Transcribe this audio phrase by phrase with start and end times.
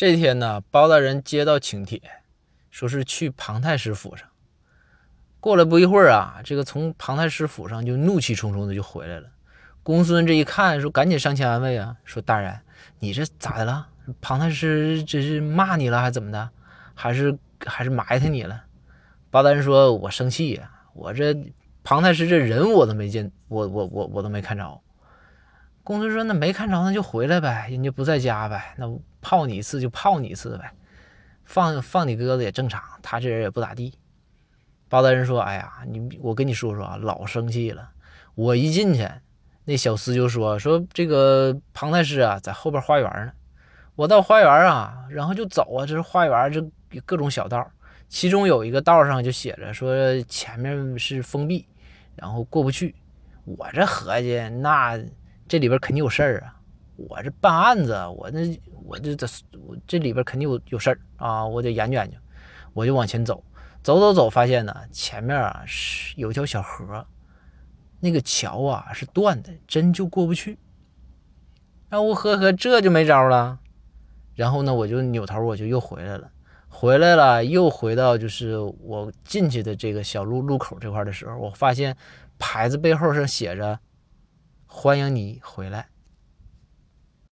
[0.00, 2.00] 这天呢，包大人接到请帖，
[2.70, 4.26] 说是去庞太师府上。
[5.40, 9.28] 过了不一会儿啊，这个从庞太师府上就怒气冲冲的就回来了。
[9.82, 12.58] 公孙这一看，说赶紧上前安慰啊，说大人，
[12.98, 13.88] 你这咋的了？
[14.22, 16.48] 庞太师这是骂你了还是怎么的？
[16.94, 18.64] 还是还是埋汰你了？
[19.30, 21.36] 包大人说，我生气呀，我这
[21.84, 24.80] 庞太师这人我都没见，我我我我都没看着。
[25.90, 28.86] 公孙说，那没看着那就回来呗，人家不在家呗，那
[29.20, 30.70] 泡你一次就泡你一次呗，
[31.42, 33.98] 放放你鸽子也正常，他这人也不咋地。
[34.88, 37.90] 包大人说：“哎呀，你我跟你说说啊，老生气了。
[38.36, 39.08] 我一进去，
[39.64, 43.32] 那小厮就说说这个庞太师啊，在后边花园呢。
[43.96, 47.68] 我到花园啊，然后就走啊，这是花园，这各种小道，
[48.08, 49.92] 其中有一个道上就写着说
[50.28, 51.66] 前面是封闭，
[52.14, 52.94] 然后过不去。
[53.44, 54.96] 我这合计，那
[55.50, 56.54] 这里边肯定有事儿啊。
[56.94, 59.26] 我这办案子，我这我这这
[59.66, 62.16] 我这里边肯定有有事儿啊，我得研究研究。
[62.72, 63.42] 我就往前走。”
[63.82, 67.06] 走走走，发现呢，前面啊是有条小河，
[67.98, 70.58] 那个桥啊是断的，真就过不去。
[71.88, 73.58] 那我呵呵，这就没招了。
[74.34, 76.30] 然后呢，我就扭头，我就又回来了，
[76.68, 81.96] 回来了，又回到就是我进去的这个小路路口这块的时候，我发现
[82.38, 83.80] 牌子背后上写着
[84.72, 85.88] “欢迎你回来”。